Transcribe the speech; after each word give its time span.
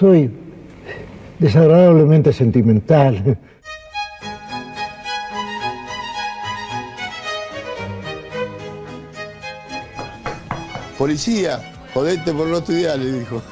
soy 0.00 0.30
desagradablemente 1.38 2.32
sentimental. 2.32 3.36
Policía, 10.96 11.60
jodete 11.92 12.32
por 12.32 12.46
no 12.46 12.56
estudiar, 12.58 12.98
le 12.98 13.12
dijo. 13.20 13.42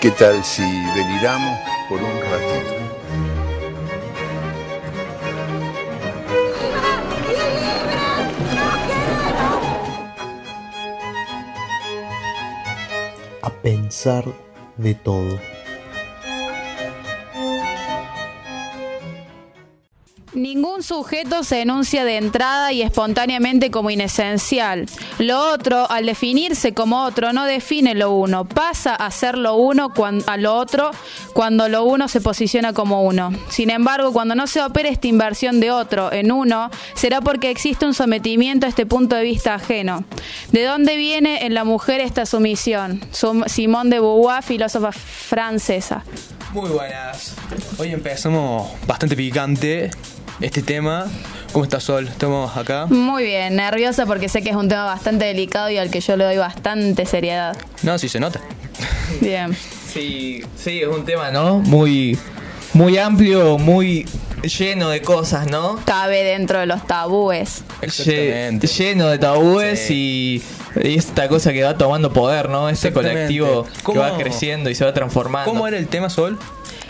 ¿Qué 0.00 0.10
tal 0.12 0.44
si 0.44 0.62
deliramos 0.62 1.58
por 1.88 2.00
un 2.00 2.20
ratito? 2.20 2.79
A 13.42 13.50
pensar 13.50 14.24
de 14.76 14.94
todo. 14.94 15.38
Ningún 20.52 20.82
sujeto 20.82 21.44
se 21.44 21.60
enuncia 21.60 22.04
de 22.04 22.16
entrada 22.16 22.72
y 22.72 22.82
espontáneamente 22.82 23.70
como 23.70 23.88
inesencial. 23.88 24.86
Lo 25.20 25.52
otro, 25.52 25.88
al 25.88 26.06
definirse 26.06 26.74
como 26.74 27.04
otro, 27.04 27.32
no 27.32 27.44
define 27.44 27.94
lo 27.94 28.10
uno, 28.10 28.44
pasa 28.44 28.96
a 28.96 29.12
ser 29.12 29.38
lo 29.38 29.54
uno 29.54 29.92
a 30.26 30.36
lo 30.38 30.56
otro 30.56 30.90
cuando 31.34 31.68
lo 31.68 31.84
uno 31.84 32.08
se 32.08 32.20
posiciona 32.20 32.72
como 32.72 33.04
uno. 33.04 33.30
Sin 33.48 33.70
embargo, 33.70 34.12
cuando 34.12 34.34
no 34.34 34.48
se 34.48 34.60
opera 34.60 34.88
esta 34.88 35.06
inversión 35.06 35.60
de 35.60 35.70
otro 35.70 36.12
en 36.12 36.32
uno, 36.32 36.68
será 36.94 37.20
porque 37.20 37.50
existe 37.50 37.86
un 37.86 37.94
sometimiento 37.94 38.66
a 38.66 38.70
este 38.70 38.86
punto 38.86 39.14
de 39.14 39.22
vista 39.22 39.54
ajeno. 39.54 40.02
¿De 40.50 40.64
dónde 40.64 40.96
viene 40.96 41.46
en 41.46 41.54
la 41.54 41.62
mujer 41.62 42.00
esta 42.00 42.26
sumisión? 42.26 43.00
Simón 43.46 43.88
de 43.88 44.00
Beauvoir, 44.00 44.42
filósofa 44.42 44.90
francesa. 44.90 46.02
Muy 46.52 46.70
buenas. 46.70 47.36
Hoy 47.78 47.92
empezamos 47.92 48.68
bastante 48.84 49.14
picante 49.14 49.92
este 50.40 50.62
tema. 50.62 51.06
¿Cómo 51.52 51.64
está 51.64 51.80
Sol? 51.80 52.08
¿Estamos 52.08 52.56
acá? 52.56 52.86
Muy 52.86 53.24
bien, 53.24 53.56
nerviosa 53.56 54.06
porque 54.06 54.28
sé 54.28 54.42
que 54.42 54.50
es 54.50 54.56
un 54.56 54.68
tema 54.68 54.84
bastante 54.84 55.24
delicado 55.24 55.70
y 55.70 55.78
al 55.78 55.90
que 55.90 56.00
yo 56.00 56.16
le 56.16 56.24
doy 56.24 56.36
bastante 56.36 57.06
seriedad. 57.06 57.56
No, 57.82 57.98
sí 57.98 58.08
se 58.08 58.20
nota. 58.20 58.40
Bien. 59.20 59.56
Sí, 59.92 60.42
sí, 60.56 60.80
es 60.80 60.88
un 60.88 61.04
tema, 61.04 61.30
¿no? 61.30 61.58
Muy, 61.58 62.16
muy 62.74 62.96
amplio, 62.98 63.58
muy 63.58 64.06
lleno 64.42 64.88
de 64.90 65.02
cosas, 65.02 65.48
¿no? 65.48 65.78
Cabe 65.84 66.22
dentro 66.22 66.60
de 66.60 66.66
los 66.66 66.86
tabúes. 66.86 67.64
lleno 67.82 69.08
de 69.08 69.18
tabúes 69.18 69.90
y, 69.90 70.42
esta 70.76 71.28
cosa 71.28 71.52
que 71.52 71.64
va 71.64 71.76
tomando 71.76 72.12
poder, 72.12 72.48
¿no? 72.48 72.68
Ese 72.68 72.92
colectivo 72.92 73.66
que 73.84 73.98
va 73.98 74.16
creciendo 74.16 74.70
y 74.70 74.74
se 74.74 74.84
va 74.84 74.94
transformando. 74.94 75.50
¿Cómo 75.50 75.66
era 75.66 75.76
el 75.76 75.88
tema, 75.88 76.08
Sol? 76.08 76.38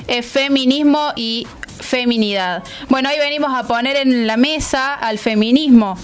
Es 0.06 0.26
feminismo 0.26 1.12
y 1.16 1.46
feminidad. 1.80 2.62
Bueno, 2.88 3.08
hoy 3.10 3.18
venimos 3.18 3.50
a 3.54 3.66
poner 3.66 3.96
en 3.96 4.26
la 4.26 4.36
mesa 4.36 4.94
al 4.94 5.18
feminismo. 5.18 5.96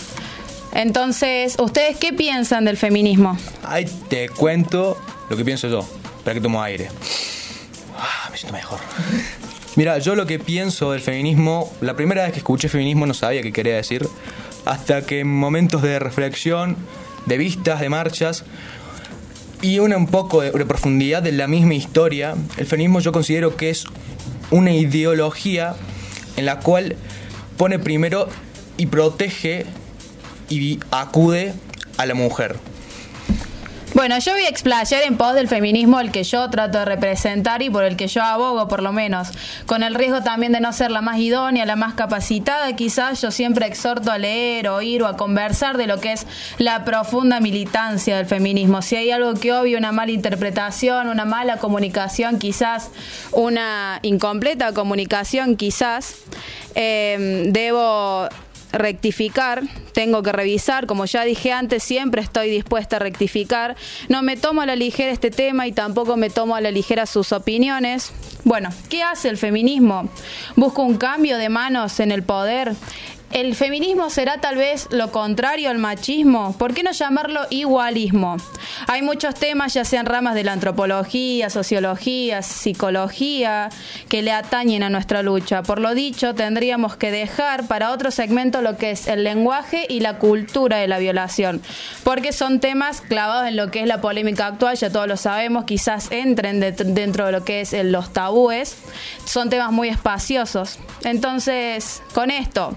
Entonces, 0.72 1.56
¿ustedes 1.58 1.96
qué 1.96 2.12
piensan 2.12 2.64
del 2.64 2.76
feminismo? 2.76 3.38
Ahí 3.64 3.86
te 4.08 4.28
cuento 4.28 4.98
lo 5.30 5.36
que 5.36 5.44
pienso 5.44 5.68
yo. 5.68 5.86
Para 6.24 6.34
que 6.34 6.40
tomo 6.40 6.62
aire. 6.62 6.88
Ah, 7.96 8.28
me 8.30 8.36
siento 8.36 8.52
mejor. 8.54 8.80
Mira, 9.76 9.98
yo 9.98 10.14
lo 10.14 10.26
que 10.26 10.38
pienso 10.38 10.92
del 10.92 11.00
feminismo, 11.00 11.72
la 11.80 11.94
primera 11.94 12.22
vez 12.24 12.32
que 12.32 12.38
escuché 12.38 12.68
feminismo 12.68 13.06
no 13.06 13.14
sabía 13.14 13.42
qué 13.42 13.52
quería 13.52 13.76
decir, 13.76 14.08
hasta 14.64 15.04
que 15.04 15.20
en 15.20 15.28
momentos 15.28 15.82
de 15.82 15.98
reflexión, 15.98 16.76
de 17.26 17.38
vistas, 17.38 17.80
de 17.80 17.88
marchas, 17.88 18.44
y 19.66 19.80
una 19.80 19.96
un 19.96 20.06
poco 20.06 20.42
de, 20.42 20.52
de 20.52 20.64
profundidad 20.64 21.24
de 21.24 21.32
la 21.32 21.48
misma 21.48 21.74
historia, 21.74 22.36
el 22.56 22.66
feminismo 22.66 23.00
yo 23.00 23.10
considero 23.10 23.56
que 23.56 23.70
es 23.70 23.84
una 24.52 24.70
ideología 24.70 25.74
en 26.36 26.46
la 26.46 26.60
cual 26.60 26.94
pone 27.56 27.80
primero 27.80 28.28
y 28.76 28.86
protege 28.86 29.66
y 30.48 30.78
acude 30.92 31.52
a 31.96 32.06
la 32.06 32.14
mujer. 32.14 32.54
Bueno, 34.06 34.20
yo 34.20 34.34
voy 34.34 34.44
a 34.44 34.48
explayar 34.48 35.02
en 35.02 35.16
pos 35.16 35.34
del 35.34 35.48
feminismo 35.48 35.98
el 35.98 36.12
que 36.12 36.22
yo 36.22 36.48
trato 36.48 36.78
de 36.78 36.84
representar 36.84 37.60
y 37.62 37.70
por 37.70 37.82
el 37.82 37.96
que 37.96 38.06
yo 38.06 38.22
abogo, 38.22 38.68
por 38.68 38.80
lo 38.80 38.92
menos. 38.92 39.30
Con 39.66 39.82
el 39.82 39.96
riesgo 39.96 40.22
también 40.22 40.52
de 40.52 40.60
no 40.60 40.72
ser 40.72 40.92
la 40.92 41.00
más 41.00 41.18
idónea, 41.18 41.66
la 41.66 41.74
más 41.74 41.94
capacitada, 41.94 42.76
quizás 42.76 43.20
yo 43.20 43.32
siempre 43.32 43.66
exhorto 43.66 44.12
a 44.12 44.18
leer, 44.18 44.68
oír 44.68 45.02
o 45.02 45.08
a 45.08 45.16
conversar 45.16 45.76
de 45.76 45.88
lo 45.88 45.98
que 45.98 46.12
es 46.12 46.24
la 46.58 46.84
profunda 46.84 47.40
militancia 47.40 48.16
del 48.16 48.26
feminismo. 48.26 48.80
Si 48.80 48.94
hay 48.94 49.10
algo 49.10 49.34
que 49.34 49.52
obvio, 49.52 49.76
una 49.76 49.90
mala 49.90 50.12
interpretación, 50.12 51.08
una 51.08 51.24
mala 51.24 51.56
comunicación, 51.56 52.38
quizás 52.38 52.92
una 53.32 53.98
incompleta 54.02 54.72
comunicación, 54.72 55.56
quizás, 55.56 56.14
eh, 56.76 57.46
debo 57.48 58.28
rectificar, 58.78 59.62
tengo 59.92 60.22
que 60.22 60.32
revisar, 60.32 60.86
como 60.86 61.04
ya 61.06 61.24
dije 61.24 61.52
antes, 61.52 61.82
siempre 61.82 62.22
estoy 62.22 62.50
dispuesta 62.50 62.96
a 62.96 62.98
rectificar. 62.98 63.76
No 64.08 64.22
me 64.22 64.36
tomo 64.36 64.62
a 64.62 64.66
la 64.66 64.76
ligera 64.76 65.12
este 65.12 65.30
tema 65.30 65.66
y 65.66 65.72
tampoco 65.72 66.16
me 66.16 66.30
tomo 66.30 66.54
a 66.56 66.60
la 66.60 66.70
ligera 66.70 67.06
sus 67.06 67.32
opiniones. 67.32 68.12
Bueno, 68.44 68.70
¿qué 68.88 69.02
hace 69.02 69.28
el 69.28 69.38
feminismo? 69.38 70.08
Busca 70.54 70.82
un 70.82 70.96
cambio 70.96 71.38
de 71.38 71.48
manos 71.48 71.98
en 72.00 72.12
el 72.12 72.22
poder. 72.22 72.74
¿El 73.32 73.54
feminismo 73.56 74.08
será 74.08 74.40
tal 74.40 74.56
vez 74.56 74.86
lo 74.90 75.10
contrario 75.10 75.68
al 75.68 75.78
machismo? 75.78 76.54
¿Por 76.58 76.72
qué 76.74 76.84
no 76.84 76.92
llamarlo 76.92 77.40
igualismo? 77.50 78.36
Hay 78.86 79.02
muchos 79.02 79.34
temas, 79.34 79.74
ya 79.74 79.84
sean 79.84 80.06
ramas 80.06 80.36
de 80.36 80.44
la 80.44 80.52
antropología, 80.52 81.50
sociología, 81.50 82.42
psicología, 82.42 83.68
que 84.08 84.22
le 84.22 84.30
atañen 84.30 84.84
a 84.84 84.90
nuestra 84.90 85.22
lucha. 85.22 85.62
Por 85.62 85.80
lo 85.80 85.94
dicho, 85.94 86.34
tendríamos 86.34 86.96
que 86.96 87.10
dejar 87.10 87.66
para 87.66 87.90
otro 87.90 88.10
segmento 88.10 88.62
lo 88.62 88.76
que 88.76 88.92
es 88.92 89.08
el 89.08 89.24
lenguaje 89.24 89.86
y 89.88 90.00
la 90.00 90.18
cultura 90.18 90.76
de 90.78 90.86
la 90.86 90.98
violación, 90.98 91.60
porque 92.04 92.32
son 92.32 92.60
temas 92.60 93.00
clavados 93.00 93.48
en 93.48 93.56
lo 93.56 93.70
que 93.72 93.80
es 93.80 93.86
la 93.86 94.00
polémica 94.00 94.46
actual, 94.46 94.76
ya 94.76 94.90
todos 94.90 95.08
lo 95.08 95.16
sabemos, 95.16 95.64
quizás 95.64 96.12
entren 96.12 96.60
dentro 96.60 97.26
de 97.26 97.32
lo 97.32 97.44
que 97.44 97.60
es 97.60 97.72
los 97.72 98.12
tabúes, 98.12 98.78
son 99.24 99.50
temas 99.50 99.72
muy 99.72 99.88
espaciosos. 99.88 100.78
Entonces, 101.02 102.02
con 102.14 102.30
esto, 102.30 102.76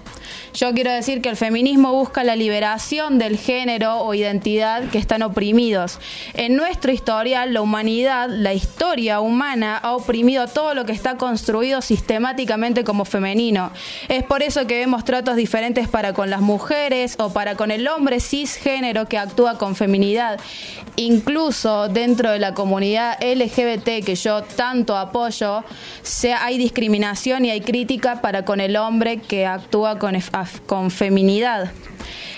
yo 0.54 0.72
quiero 0.72 0.90
decir 0.92 1.22
que 1.22 1.28
el 1.28 1.36
feminismo 1.36 1.92
busca 1.92 2.24
la 2.24 2.36
liberación 2.36 3.18
del 3.18 3.38
género 3.38 4.00
o 4.00 4.14
identidad 4.14 4.88
que 4.90 4.98
están 4.98 5.22
oprimidos. 5.22 5.98
En 6.34 6.56
nuestro 6.56 6.92
historial, 6.92 7.54
la 7.54 7.60
humanidad, 7.60 8.28
la 8.28 8.52
historia 8.52 9.20
humana 9.20 9.78
ha 9.78 9.94
oprimido 9.94 10.46
todo 10.48 10.74
lo 10.74 10.84
que 10.84 10.92
está 10.92 11.16
construido 11.16 11.82
sistemáticamente 11.82 12.84
como 12.84 13.04
femenino. 13.04 13.70
Es 14.08 14.24
por 14.24 14.42
eso 14.42 14.66
que 14.66 14.78
vemos 14.78 15.04
tratos 15.04 15.36
diferentes 15.36 15.88
para 15.88 16.12
con 16.12 16.30
las 16.30 16.40
mujeres 16.40 17.16
o 17.18 17.32
para 17.32 17.54
con 17.54 17.70
el 17.70 17.86
hombre 17.88 18.20
cisgénero 18.20 19.06
que 19.06 19.18
actúa 19.18 19.58
con 19.58 19.76
feminidad. 19.76 20.40
Incluso 20.96 21.88
dentro 21.88 22.30
de 22.30 22.38
la 22.38 22.54
comunidad 22.54 23.18
LGBT 23.22 24.04
que 24.04 24.14
yo 24.14 24.42
tanto 24.42 24.96
apoyo, 24.96 25.64
hay 26.40 26.58
discriminación 26.58 27.44
y 27.44 27.50
hay 27.50 27.60
crítica 27.60 28.20
para 28.20 28.44
con 28.44 28.60
el 28.60 28.76
hombre 28.76 29.18
que 29.18 29.46
actúa 29.46 29.98
con 29.98 30.14
con 30.66 30.90
feminidad. 30.90 31.72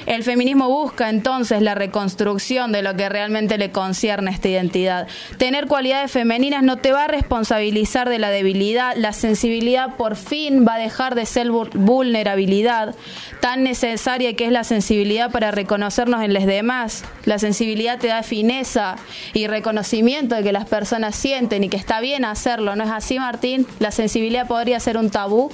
El 0.06 0.24
feminismo 0.24 0.68
busca 0.68 1.10
entonces 1.10 1.62
la 1.62 1.74
reconstrucción 1.74 2.72
de 2.72 2.82
lo 2.82 2.96
que 2.96 3.08
realmente 3.08 3.56
le 3.56 3.70
concierne 3.70 4.30
a 4.30 4.34
esta 4.34 4.48
identidad. 4.48 5.06
Tener 5.38 5.68
cualidades 5.68 6.10
femeninas 6.10 6.62
no 6.62 6.78
te 6.78 6.92
va 6.92 7.04
a 7.04 7.08
responsabilizar 7.08 8.08
de 8.08 8.18
la 8.18 8.30
debilidad, 8.30 8.96
la 8.96 9.12
sensibilidad 9.12 9.96
por 9.96 10.16
fin 10.16 10.66
va 10.66 10.74
a 10.74 10.78
dejar 10.78 11.14
de 11.14 11.26
ser 11.26 11.50
vulnerabilidad, 11.50 12.96
tan 13.40 13.62
necesaria 13.62 14.34
que 14.34 14.46
es 14.46 14.52
la 14.52 14.64
sensibilidad 14.64 15.30
para 15.30 15.50
reconocernos 15.50 16.22
en 16.22 16.34
los 16.34 16.46
demás. 16.46 17.04
La 17.24 17.38
sensibilidad 17.38 17.98
te 17.98 18.08
da 18.08 18.22
fineza 18.22 18.96
y 19.34 19.46
reconocimiento 19.46 20.34
de 20.34 20.42
que 20.42 20.52
las 20.52 20.68
personas 20.68 21.14
sienten 21.14 21.64
y 21.64 21.68
que 21.68 21.76
está 21.76 22.00
bien 22.00 22.24
hacerlo, 22.24 22.74
¿no 22.74 22.84
es 22.84 22.90
así 22.90 23.18
Martín? 23.18 23.66
La 23.78 23.92
sensibilidad 23.92 24.48
podría 24.48 24.80
ser 24.80 24.96
un 24.96 25.10
tabú. 25.10 25.52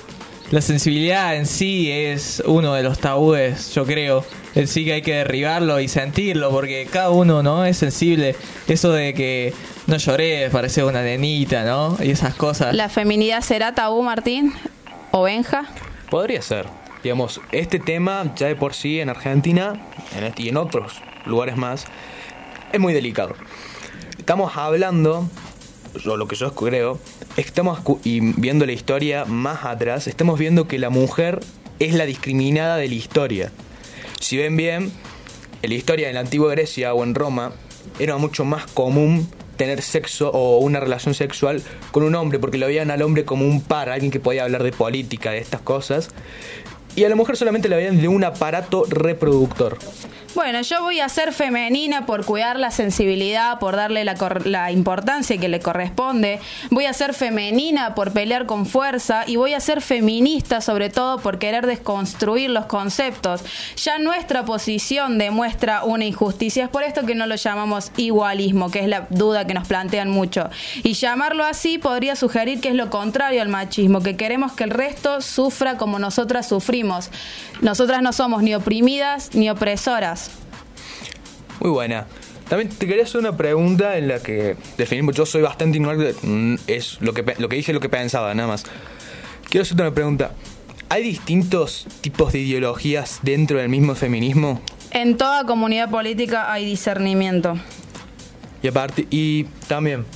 La 0.51 0.63
sensibilidad 0.63 1.37
en 1.37 1.45
sí 1.45 1.91
es 1.91 2.43
uno 2.47 2.73
de 2.73 2.83
los 2.83 2.99
tabúes, 2.99 3.75
yo 3.75 3.85
creo. 3.85 4.25
En 4.55 4.67
sí 4.67 4.87
que 4.87 4.95
hay 4.95 5.03
que 5.03 5.17
derribarlo 5.17 5.79
y 5.79 5.89
sentirlo, 5.89 6.51
porque 6.51 6.89
cada 6.91 7.11
uno 7.11 7.43
no 7.43 7.67
es 7.67 7.77
sensible. 7.77 8.35
Eso 8.67 8.91
de 8.93 9.13
que 9.13 9.53
no 9.87 9.99
lloré, 9.99 10.49
parece 10.51 10.83
una 10.83 11.03
nenita, 11.03 11.65
¿no? 11.65 11.99
Y 12.03 12.13
esas 12.13 12.35
cosas. 12.35 12.75
¿La 12.75 12.89
feminidad 12.89 13.43
será 13.43 13.75
tabú, 13.75 14.03
Martín? 14.03 14.55
¿O 15.11 15.25
Benja? 15.25 15.67
Podría 16.09 16.41
ser. 16.41 16.65
Digamos, 17.03 17.43
este 17.53 17.79
tema 17.79 18.33
ya 18.35 18.47
de 18.47 18.57
por 18.57 18.73
sí 18.73 19.01
en 19.01 19.11
Argentina 19.11 19.75
en 20.17 20.33
y 20.35 20.49
en 20.49 20.57
otros 20.57 21.03
lugares 21.27 21.59
más 21.59 21.85
es 22.73 22.81
muy 22.81 22.95
delicado. 22.95 23.35
Estamos 24.19 24.57
hablando 24.57 25.29
lo 26.05 26.29
que 26.29 26.37
yo 26.37 26.55
creo, 26.55 26.99
estamos 27.37 27.81
y 28.05 28.21
viendo 28.21 28.67
la 28.67 28.73
historia 28.73 29.25
más 29.25 29.65
atrás, 29.65 30.07
estamos 30.07 30.39
viendo 30.39 30.69
que 30.69 30.79
la 30.79 30.91
mujer 30.91 31.41
es 31.79 31.95
la 31.95 32.07
discriminada 32.07 32.77
de 32.77 32.89
la 32.89 32.95
historia. 32.95 33.53
Si 34.21 34.37
ven 34.37 34.57
bien, 34.57 34.93
en 35.63 35.71
la 35.71 35.77
historia 35.77 36.09
en 36.09 36.15
la 36.15 36.21
antigua 36.21 36.51
Grecia 36.51 36.95
o 36.95 37.05
en 37.05 37.15
Roma 37.15 37.53
era 37.99 38.17
mucho 38.17 38.45
más 38.45 38.67
común 38.67 39.29
tener 39.57 39.83
sexo 39.83 40.31
o 40.31 40.59
una 40.59 40.81
relación 40.81 41.15
sexual 41.15 41.63
con 41.91 42.05
un 42.05 42.15
hombre, 42.15 42.39
porque 42.39 42.59
lo 42.59 42.67
veían 42.67 42.91
al 42.91 43.03
hombre 43.03 43.25
como 43.25 43.45
un 43.45 43.61
par, 43.61 43.89
alguien 43.91 44.11
que 44.11 44.21
podía 44.21 44.45
hablar 44.45 44.63
de 44.63 44.73
política, 44.73 45.33
de 45.33 45.39
estas 45.39 45.61
cosas. 45.61 46.09
Y 46.97 47.05
a 47.05 47.09
la 47.09 47.17
mujer 47.17 47.37
solamente 47.37 47.69
la 47.69 47.77
veían 47.77 48.01
de 48.01 48.09
un 48.09 48.25
aparato 48.25 48.85
reproductor. 48.89 49.79
Bueno, 50.35 50.61
yo 50.61 50.83
voy 50.83 51.01
a 51.01 51.09
ser 51.09 51.33
femenina 51.33 52.05
por 52.05 52.25
cuidar 52.25 52.59
la 52.59 52.71
sensibilidad, 52.71 53.59
por 53.59 53.77
darle 53.77 54.05
la, 54.05 54.15
la 54.45 54.71
importancia 54.71 55.39
que 55.39 55.49
le 55.49 55.59
corresponde. 55.59 56.39
Voy 56.71 56.85
a 56.85 56.93
ser 56.93 57.15
femenina 57.15 57.95
por 57.95 58.13
pelear 58.13 58.45
con 58.45 58.67
fuerza 58.67 59.25
y 59.27 59.37
voy 59.37 59.55
a 59.55 59.61
ser 59.61 59.81
feminista 59.81 60.61
sobre 60.61 60.91
todo 60.91 61.19
por 61.19 61.39
querer 61.39 61.67
desconstruir 61.67 62.51
los 62.51 62.67
conceptos. 62.67 63.43
Ya 63.77 63.99
nuestra 63.99 64.45
posición 64.45 65.17
demuestra 65.17 65.85
una 65.85 66.05
injusticia. 66.05 66.65
Es 66.65 66.71
por 66.71 66.83
esto 66.83 67.07
que 67.07 67.15
no 67.15 67.27
lo 67.27 67.37
llamamos 67.37 67.91
igualismo, 67.97 68.71
que 68.71 68.81
es 68.81 68.89
la 68.89 69.07
duda 69.09 69.47
que 69.47 69.55
nos 69.55 69.67
plantean 69.67 70.11
mucho. 70.11 70.51
Y 70.83 70.93
llamarlo 70.93 71.45
así 71.45 71.79
podría 71.79 72.17
sugerir 72.17 72.61
que 72.61 72.69
es 72.69 72.75
lo 72.75 72.91
contrario 72.91 73.41
al 73.41 73.49
machismo, 73.49 74.03
que 74.03 74.17
queremos 74.17 74.53
que 74.53 74.65
el 74.65 74.71
resto 74.71 75.23
sufra 75.23 75.79
como 75.79 75.99
nosotras 75.99 76.47
sufrimos. 76.47 77.11
Nosotras 77.63 78.03
no 78.03 78.13
somos 78.13 78.43
ni 78.43 78.55
oprimidas 78.55 79.35
ni 79.35 79.49
opresoras. 79.51 80.28
Muy 81.61 81.71
buena. 81.71 82.07
También 82.49 82.71
te 82.71 82.87
quería 82.87 83.05
hacer 83.05 83.21
una 83.21 83.37
pregunta 83.37 83.99
en 83.99 84.09
la 84.09 84.21
que 84.21 84.57
definimos, 84.79 85.15
yo 85.15 85.27
soy 85.27 85.43
bastante 85.43 85.77
ignorante, 85.77 86.15
mm, 86.23 86.55
es 86.67 86.99
lo 87.01 87.13
que, 87.13 87.23
lo 87.39 87.49
que 87.49 87.57
dije, 87.57 87.73
lo 87.73 87.81
que 87.81 87.91
pensaba, 87.91 88.35
nada 88.35 88.49
más. 88.49 88.65
Quiero 89.51 89.63
hacerte 89.63 89.83
una 89.83 89.95
pregunta. 89.95 90.33
¿Hay 90.89 91.03
distintos 91.03 91.87
tipos 92.01 92.33
de 92.33 92.41
ideologías 92.41 93.21
dentro 93.23 93.59
del 93.59 93.69
mismo 93.69 93.95
feminismo? 93.95 94.63
En 94.91 95.19
toda 95.19 95.45
comunidad 95.45 95.91
política 95.91 96.51
hay 96.51 96.65
discernimiento. 96.65 97.59
Y 98.63 98.69
aparte, 98.69 99.07
y 99.11 99.45
también, 99.67 100.07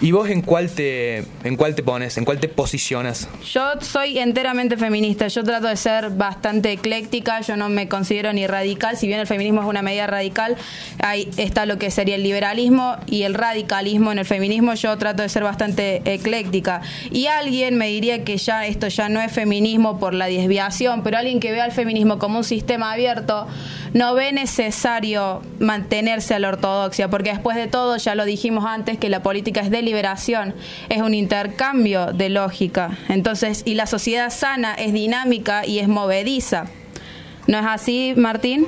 ¿y 0.00 0.12
vos 0.12 0.28
en 0.30 0.42
cuál 0.42 0.70
te, 0.70 1.24
en 1.44 1.56
cuál 1.56 1.74
te 1.74 1.82
pones, 1.82 2.16
en 2.18 2.24
cuál 2.24 2.38
te 2.38 2.48
posicionas? 2.48 3.28
Yo 3.52 3.62
soy 3.80 4.18
enteramente 4.18 4.76
feminista, 4.76 5.28
yo 5.28 5.42
trato 5.44 5.66
de 5.66 5.76
ser 5.76 6.10
bastante 6.10 6.72
ecléctica, 6.72 7.40
yo 7.40 7.56
no 7.56 7.68
me 7.68 7.88
considero 7.88 8.32
ni 8.32 8.46
radical, 8.46 8.96
si 8.96 9.06
bien 9.06 9.20
el 9.20 9.26
feminismo 9.26 9.62
es 9.62 9.66
una 9.66 9.82
medida 9.82 10.06
radical, 10.06 10.56
ahí 11.00 11.28
está 11.36 11.66
lo 11.66 11.78
que 11.78 11.90
sería 11.90 12.14
el 12.14 12.22
liberalismo 12.22 12.96
y 13.06 13.22
el 13.22 13.34
radicalismo 13.34 14.12
en 14.12 14.18
el 14.18 14.24
feminismo, 14.24 14.74
yo 14.74 14.96
trato 14.98 15.22
de 15.22 15.28
ser 15.28 15.42
bastante 15.42 16.02
ecléctica. 16.04 16.82
Y 17.10 17.26
alguien 17.26 17.76
me 17.76 17.88
diría 17.88 18.24
que 18.24 18.36
ya 18.36 18.66
esto 18.66 18.88
ya 18.88 19.08
no 19.08 19.20
es 19.20 19.32
feminismo 19.32 19.98
por 19.98 20.14
la 20.14 20.26
desviación, 20.26 21.02
pero 21.02 21.18
alguien 21.18 21.40
que 21.40 21.52
vea 21.52 21.64
al 21.64 21.72
feminismo 21.72 22.18
como 22.18 22.38
un 22.38 22.44
sistema 22.44 22.92
abierto 22.92 23.46
no 23.94 24.14
ve 24.14 24.32
necesario 24.32 25.42
mantenerse 25.58 26.34
a 26.34 26.38
la 26.38 26.48
ortodoxia, 26.48 27.08
porque 27.08 27.30
después 27.30 27.56
de 27.56 27.66
todo, 27.66 27.96
ya 27.96 28.14
lo 28.14 28.24
dijimos 28.24 28.64
antes, 28.64 28.98
que 28.98 29.08
la 29.08 29.22
política 29.22 29.60
es 29.60 29.70
de 29.70 29.82
liberación, 29.82 30.54
es 30.88 31.02
un 31.02 31.14
intercambio 31.14 32.12
de 32.12 32.28
lógica. 32.28 32.98
Entonces, 33.08 33.62
y 33.64 33.74
la 33.74 33.86
sociedad 33.86 34.30
sana 34.30 34.74
es 34.74 34.92
dinámica 34.92 35.66
y 35.66 35.78
es 35.78 35.88
movediza. 35.88 36.66
¿No 37.46 37.58
es 37.58 37.66
así, 37.66 38.14
Martín? 38.16 38.66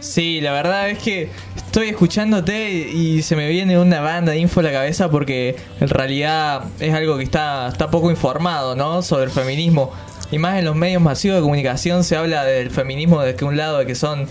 Sí, 0.00 0.40
la 0.40 0.52
verdad 0.52 0.90
es 0.90 0.98
que 0.98 1.30
estoy 1.56 1.88
escuchándote 1.88 2.70
y 2.70 3.22
se 3.22 3.36
me 3.36 3.48
viene 3.48 3.78
una 3.78 4.00
banda 4.00 4.32
de 4.32 4.38
info 4.38 4.60
a 4.60 4.62
la 4.62 4.70
cabeza 4.70 5.10
porque 5.10 5.56
en 5.80 5.88
realidad 5.88 6.64
es 6.78 6.92
algo 6.94 7.16
que 7.16 7.24
está, 7.24 7.68
está 7.68 7.90
poco 7.90 8.10
informado, 8.10 8.76
¿no? 8.76 9.02
Sobre 9.02 9.24
el 9.24 9.30
feminismo. 9.30 9.92
Y 10.30 10.38
más 10.38 10.58
en 10.58 10.64
los 10.64 10.74
medios 10.74 11.02
masivos 11.02 11.36
de 11.36 11.42
comunicación 11.42 12.04
se 12.04 12.16
habla 12.16 12.44
del 12.44 12.70
feminismo 12.70 13.20
de 13.22 13.34
que 13.34 13.44
un 13.44 13.56
lado 13.56 13.78
de 13.78 13.86
que 13.86 13.94
son 13.94 14.26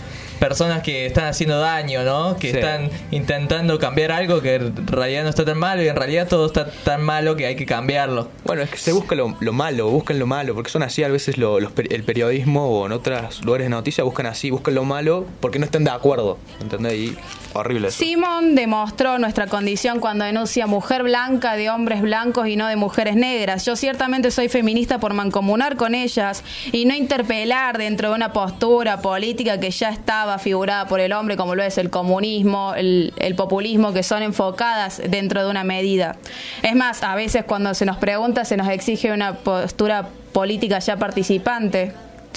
personas 0.48 0.82
que 0.82 1.06
están 1.06 1.24
haciendo 1.24 1.58
daño, 1.58 2.02
¿no? 2.04 2.36
Que 2.36 2.50
Sí. 2.50 2.58
están 2.58 2.90
intentando 3.10 3.78
cambiar 3.78 4.12
algo 4.12 4.42
que 4.42 4.56
en 4.56 4.86
realidad 4.86 5.22
no 5.24 5.30
está 5.30 5.44
tan 5.46 5.56
malo 5.58 5.82
y 5.82 5.88
en 5.88 5.96
realidad 5.96 6.28
todo 6.28 6.44
está 6.46 6.66
tan 6.70 7.02
malo 7.02 7.34
que 7.34 7.46
hay 7.46 7.56
que 7.56 7.64
cambiarlo. 7.64 8.28
Bueno, 8.44 8.60
es 8.60 8.68
que 8.70 8.76
se 8.76 8.92
busca 8.92 9.14
lo, 9.14 9.34
lo 9.40 9.52
malo, 9.54 9.88
buscan 9.88 10.18
lo 10.18 10.26
malo, 10.26 10.54
porque 10.54 10.70
son 10.70 10.82
así 10.82 11.02
a 11.02 11.08
veces 11.08 11.38
lo- 11.38 11.60
los 11.60 11.72
el 11.78 12.02
periodismo 12.04 12.66
o 12.68 12.84
en 12.86 12.92
otros 12.92 13.42
lugares 13.42 13.64
de 13.66 13.70
noticias 13.70 14.04
buscan 14.04 14.26
así, 14.26 14.50
buscan 14.50 14.74
lo 14.74 14.84
malo 14.84 15.24
porque 15.40 15.58
no 15.58 15.64
están 15.64 15.84
de 15.84 15.90
acuerdo, 15.90 16.36
¿entendés? 16.60 16.92
Y 16.94 17.16
horrible 17.54 17.88
eso. 17.88 17.98
Simón 18.04 18.54
demostró 18.54 19.18
nuestra 19.18 19.46
condición 19.46 19.98
cuando 20.00 20.24
denuncia 20.26 20.66
mujer 20.66 21.04
blanca 21.04 21.56
de 21.56 21.70
hombres 21.70 22.02
blancos 22.02 22.48
y 22.48 22.56
no 22.56 22.66
de 22.66 22.76
mujeres 22.76 23.16
negras. 23.16 23.64
Yo 23.64 23.76
ciertamente 23.76 24.30
soy 24.30 24.48
feminista 24.48 24.98
por 25.00 25.14
mancomunar 25.14 25.76
con 25.76 25.94
ellas 25.94 26.42
y 26.72 26.84
no 26.84 26.94
interpelar 26.94 27.78
dentro 27.78 28.10
de 28.10 28.14
una 28.16 28.32
postura 28.32 29.00
política 29.00 29.58
que 29.58 29.70
ya 29.70 29.88
estaba 29.90 30.33
figurada 30.38 30.86
por 30.86 31.00
el 31.00 31.12
hombre, 31.12 31.36
como 31.36 31.54
lo 31.54 31.62
es 31.62 31.78
el 31.78 31.90
comunismo, 31.90 32.74
el, 32.74 33.12
populismo, 33.36 33.92
que 33.92 34.02
son 34.02 34.22
enfocadas 34.22 35.02
dentro 35.08 35.44
de 35.44 35.50
una 35.50 35.64
medida. 35.64 36.16
Es 36.62 36.74
más, 36.74 37.02
a 37.02 37.14
veces 37.14 37.44
cuando 37.44 37.74
se 37.74 37.84
nos 37.84 37.96
pregunta 37.96 38.44
se 38.44 38.56
nos 38.56 38.68
exige 38.68 39.12
una 39.12 39.34
postura 39.34 40.08
política 40.32 40.78
ya 40.78 40.96
participante 40.96 41.92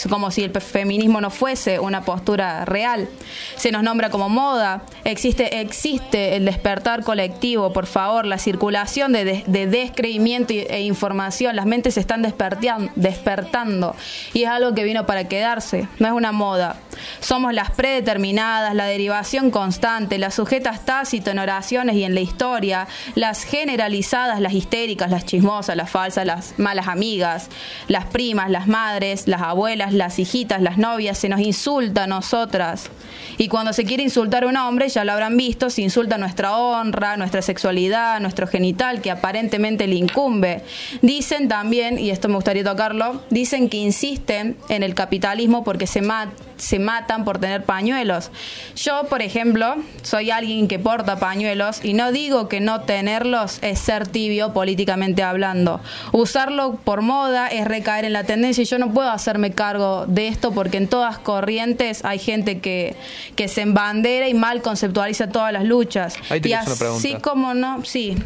como 0.07 0.29
si 0.29 0.43
el 0.43 0.51
feminismo 0.51 1.21
no 1.21 1.31
fuese 1.31 1.79
una 1.79 2.03
postura 2.03 2.65
real. 2.65 3.09
Se 3.55 3.71
nos 3.71 3.81
nombra 3.81 4.09
como 4.09 4.29
moda. 4.29 4.83
Existe, 5.03 5.61
existe 5.61 6.35
el 6.35 6.45
despertar 6.45 7.03
colectivo, 7.03 7.73
por 7.73 7.87
favor, 7.87 8.25
la 8.25 8.37
circulación 8.37 9.13
de, 9.13 9.43
de 9.47 9.67
descreimiento 9.67 10.53
e 10.53 10.81
información. 10.81 11.55
Las 11.55 11.65
mentes 11.65 11.95
se 11.95 11.99
están 11.99 12.21
despertando 12.21 13.95
y 14.33 14.43
es 14.43 14.49
algo 14.49 14.75
que 14.75 14.83
vino 14.83 15.05
para 15.05 15.27
quedarse, 15.27 15.87
no 15.99 16.07
es 16.07 16.13
una 16.13 16.31
moda. 16.31 16.77
Somos 17.19 17.53
las 17.53 17.71
predeterminadas, 17.71 18.73
la 18.75 18.85
derivación 18.85 19.51
constante, 19.51 20.17
las 20.17 20.35
sujetas 20.35 20.85
tácito 20.85 21.31
en 21.31 21.39
oraciones 21.39 21.95
y 21.95 22.03
en 22.03 22.13
la 22.13 22.21
historia, 22.21 22.87
las 23.15 23.43
generalizadas, 23.43 24.39
las 24.39 24.53
histéricas, 24.53 25.11
las 25.11 25.25
chismosas, 25.25 25.75
las 25.75 25.89
falsas, 25.89 26.25
las 26.25 26.57
malas 26.57 26.87
amigas, 26.87 27.49
las 27.87 28.05
primas, 28.05 28.49
las 28.49 28.67
madres, 28.67 29.27
las 29.27 29.41
abuelas, 29.41 29.93
las 29.93 30.19
hijitas, 30.19 30.61
las 30.61 30.77
novias, 30.77 31.17
se 31.17 31.29
nos 31.29 31.39
insulta 31.39 32.03
a 32.03 32.07
nosotras. 32.07 32.89
Y 33.37 33.47
cuando 33.49 33.73
se 33.73 33.83
quiere 33.83 34.03
insultar 34.03 34.43
a 34.43 34.47
un 34.47 34.57
hombre, 34.57 34.89
ya 34.89 35.03
lo 35.03 35.11
habrán 35.11 35.37
visto, 35.37 35.69
se 35.69 35.81
insulta 35.81 36.17
nuestra 36.17 36.55
honra, 36.57 37.17
nuestra 37.17 37.41
sexualidad, 37.41 38.19
nuestro 38.19 38.47
genital, 38.47 39.01
que 39.01 39.11
aparentemente 39.11 39.87
le 39.87 39.95
incumbe. 39.95 40.63
Dicen 41.01 41.47
también, 41.47 41.99
y 41.99 42.09
esto 42.09 42.27
me 42.29 42.35
gustaría 42.35 42.63
tocarlo, 42.63 43.21
dicen 43.29 43.69
que 43.69 43.77
insisten 43.77 44.57
en 44.69 44.83
el 44.83 44.95
capitalismo 44.95 45.63
porque 45.63 45.87
se, 45.87 46.01
ma- 46.01 46.31
se 46.57 46.79
matan 46.79 47.23
por 47.25 47.39
tener 47.39 47.63
pañuelos. 47.63 48.31
Yo, 48.75 49.05
por 49.09 49.21
ejemplo, 49.21 49.75
soy 50.01 50.31
alguien 50.31 50.67
que 50.67 50.79
porta 50.79 51.17
pañuelos 51.17 51.83
y 51.83 51.93
no 51.93 52.11
digo 52.11 52.47
que 52.47 52.59
no 52.59 52.81
tenerlos 52.81 53.59
es 53.61 53.79
ser 53.79 54.07
tibio 54.07 54.53
políticamente 54.53 55.23
hablando. 55.23 55.79
Usarlo 56.11 56.75
por 56.75 57.01
moda 57.01 57.47
es 57.47 57.67
recaer 57.67 58.05
en 58.05 58.13
la 58.13 58.23
tendencia 58.23 58.61
y 58.61 58.65
yo 58.65 58.77
no 58.79 58.93
puedo 58.93 59.09
hacerme 59.09 59.51
cargo 59.51 60.05
de 60.07 60.27
esto 60.27 60.51
porque 60.51 60.77
en 60.77 60.87
todas 60.87 61.17
corrientes 61.17 62.03
hay 62.03 62.19
gente 62.19 62.59
que, 62.59 62.95
que 63.35 63.47
se 63.47 63.61
embandera 63.61 64.27
y 64.27 64.33
mal 64.33 64.61
conceptualiza 64.61 65.29
todas 65.29 65.53
las 65.53 65.63
luchas. 65.63 66.15
Ahí 66.29 66.41
te 66.41 66.49
y 66.49 66.53
una 66.53 66.61
así 66.61 66.77
pregunta. 66.77 67.19
como 67.21 67.53
no, 67.53 67.83
sí. 67.85 68.17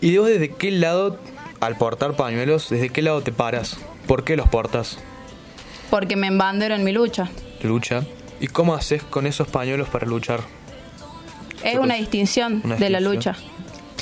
¿Y 0.00 0.16
vos 0.16 0.28
desde 0.28 0.50
qué 0.50 0.70
lado, 0.70 1.18
al 1.60 1.76
portar 1.76 2.14
pañuelos, 2.14 2.68
desde 2.68 2.90
qué 2.90 3.02
lado 3.02 3.22
te 3.22 3.32
paras? 3.32 3.76
¿Por 4.06 4.24
qué 4.24 4.36
los 4.36 4.48
portas? 4.48 4.98
porque 5.94 6.16
me 6.16 6.26
embandero 6.26 6.74
en 6.74 6.82
mi 6.82 6.90
lucha. 6.90 7.28
Lucha. 7.64 8.04
¿Y 8.40 8.46
cómo 8.48 8.74
haces 8.74 9.02
con 9.02 9.26
esos 9.26 9.48
pañuelos 9.48 9.88
para 9.88 10.06
luchar? 10.06 10.40
Es 11.62 11.78
una 11.78 11.94
distinción 11.94 12.60
Una 12.64 12.76
de 12.76 12.90
la 12.90 13.00
lucha. 13.00 13.36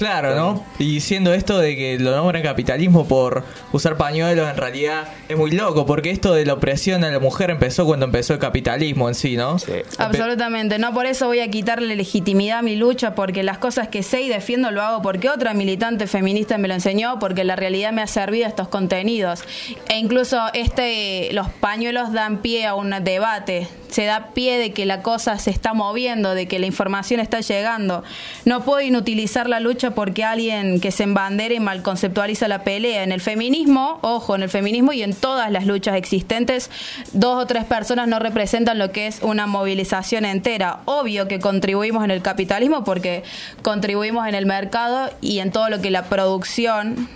Claro, 0.02 0.35
¿no? 0.35 0.64
Y 0.80 0.99
siendo 0.99 1.32
esto 1.32 1.61
de 1.61 1.76
que 1.76 1.97
lo 1.97 2.11
nombran 2.11 2.42
capitalismo 2.42 3.06
por 3.06 3.44
usar 3.71 3.97
pañuelos, 3.97 4.50
en 4.50 4.56
realidad 4.56 5.06
es 5.28 5.37
muy 5.37 5.52
loco, 5.52 5.87
porque 5.87 6.11
esto 6.11 6.35
de 6.35 6.44
la 6.44 6.54
opresión 6.54 7.04
a 7.04 7.11
la 7.12 7.21
mujer 7.21 7.50
empezó 7.50 7.87
cuando 7.87 8.06
empezó 8.06 8.32
el 8.32 8.40
capitalismo 8.40 9.09
en 9.09 9.14
sí, 9.14 9.37
¿no? 9.37 9.61
Sí. 9.61 9.75
Absolutamente, 9.99 10.80
no 10.80 10.92
por 10.92 11.06
eso 11.06 11.28
voy 11.28 11.38
a 11.38 11.49
quitarle 11.52 11.94
legitimidad 11.94 12.59
a 12.59 12.62
mi 12.62 12.75
lucha, 12.75 13.14
porque 13.14 13.44
las 13.44 13.59
cosas 13.59 13.87
que 13.87 14.02
sé 14.02 14.23
y 14.23 14.28
defiendo 14.28 14.73
lo 14.73 14.82
hago 14.82 15.02
porque 15.02 15.30
otra 15.30 15.54
militante 15.54 16.09
feminista 16.09 16.59
me 16.59 16.66
lo 16.66 16.75
enseñó, 16.75 17.21
porque 17.21 17.44
la 17.44 17.54
realidad 17.54 17.92
me 17.92 18.02
ha 18.02 18.09
servido 18.09 18.49
estos 18.49 18.66
contenidos. 18.66 19.44
E 19.88 19.99
incluso 19.99 20.40
este, 20.52 21.32
los 21.32 21.49
pañuelos 21.49 22.12
dan 22.12 22.38
pie 22.38 22.66
a 22.66 22.75
un 22.75 22.90
debate, 23.04 23.68
se 23.93 24.07
da 24.07 24.29
pie 24.33 24.59
de 24.59 24.73
que 24.73 24.87
la 24.87 25.03
cosa 25.03 25.39
se 25.39 25.51
está 25.51 25.75
moviendo, 25.75 26.35
de 26.35 26.49
que 26.49 26.59
la 26.59 26.67
información 26.67 27.21
está 27.21 27.41
llegando. 27.41 28.03
No 28.47 28.65
puedo 28.65 28.81
inutilizar 28.81 29.49
la 29.49 29.61
lucha 29.61 29.91
porque 29.93 30.25
alguien 30.25 30.81
que 30.81 30.91
se 30.91 31.03
embandera 31.03 31.55
y 31.55 31.61
mal 31.61 31.83
conceptualiza 31.83 32.49
la 32.49 32.65
pelea. 32.65 33.03
En 33.03 33.13
el 33.13 33.21
feminismo, 33.21 33.99
ojo, 34.01 34.35
en 34.35 34.43
el 34.43 34.49
feminismo 34.49 34.95
y 34.95 35.03
en 35.03 35.15
todas 35.15 35.51
las 35.51 35.67
luchas 35.67 35.97
existentes, 35.97 36.71
dos 37.13 37.43
o 37.43 37.47
tres 37.47 37.65
personas 37.65 38.09
no 38.09 38.19
representan 38.19 38.79
lo 38.79 38.93
que 38.93 39.07
es 39.07 39.21
una 39.23 39.47
movilización 39.47 40.25
entera. 40.25 40.81
Obvio 40.87 41.29
que 41.29 41.39
contribuimos 41.39 42.03
en 42.03 42.11
el 42.11 42.23
capitalismo 42.23 42.85
porque 42.85 43.23
contribuimos 43.61 44.27
en 44.27 44.35
el 44.35 44.47
mercado 44.47 45.11
y 45.21 45.41
en 45.41 45.53
todo 45.53 45.69
lo 45.69 45.83
que 45.83 45.91
la 45.91 46.05
producción 46.05 47.09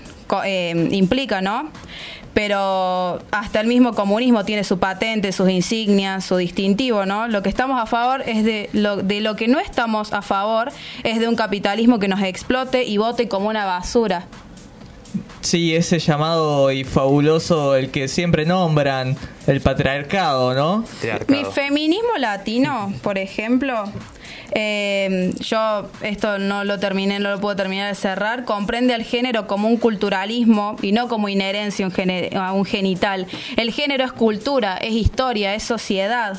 eh, 0.44 0.88
implica, 0.90 1.40
¿no? 1.40 1.70
Pero 2.36 3.22
hasta 3.30 3.62
el 3.62 3.66
mismo 3.66 3.94
comunismo 3.94 4.44
tiene 4.44 4.62
su 4.62 4.78
patente, 4.78 5.32
sus 5.32 5.48
insignias, 5.48 6.22
su 6.22 6.36
distintivo, 6.36 7.06
¿no? 7.06 7.28
Lo 7.28 7.42
que 7.42 7.48
estamos 7.48 7.80
a 7.80 7.86
favor 7.86 8.22
es 8.26 8.44
de 8.44 8.68
lo, 8.74 8.98
de 8.98 9.22
lo 9.22 9.36
que 9.36 9.48
no 9.48 9.58
estamos 9.58 10.12
a 10.12 10.20
favor 10.20 10.70
es 11.02 11.18
de 11.18 11.28
un 11.28 11.34
capitalismo 11.34 11.98
que 11.98 12.08
nos 12.08 12.20
explote 12.20 12.84
y 12.84 12.98
vote 12.98 13.26
como 13.26 13.48
una 13.48 13.64
basura. 13.64 14.26
Sí, 15.40 15.74
ese 15.74 15.98
llamado 15.98 16.70
y 16.72 16.84
fabuloso, 16.84 17.76
el 17.76 17.90
que 17.90 18.08
siempre 18.08 18.44
nombran, 18.46 19.16
el 19.46 19.60
patriarcado, 19.60 20.54
¿no? 20.54 20.84
Mi 21.28 21.44
feminismo 21.44 22.16
latino, 22.18 22.92
por 23.02 23.18
ejemplo, 23.18 23.84
eh, 24.52 25.32
yo 25.40 25.88
esto 26.02 26.38
no 26.38 26.64
lo 26.64 26.78
terminé, 26.78 27.18
no 27.18 27.30
lo 27.30 27.40
puedo 27.40 27.56
terminar 27.56 27.88
de 27.88 27.94
cerrar, 27.94 28.44
comprende 28.44 28.94
al 28.94 29.02
género 29.02 29.46
como 29.46 29.68
un 29.68 29.76
culturalismo 29.76 30.76
y 30.82 30.92
no 30.92 31.08
como 31.08 31.28
inherencia 31.28 31.88
a 32.36 32.52
un 32.52 32.64
genital. 32.64 33.26
El 33.56 33.70
género 33.72 34.04
es 34.04 34.12
cultura, 34.12 34.76
es 34.78 34.92
historia, 34.92 35.54
es 35.54 35.62
sociedad. 35.62 36.38